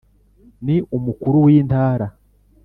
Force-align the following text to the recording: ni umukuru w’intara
ni 0.65 0.75
umukuru 0.97 1.37
w’intara 1.45 2.07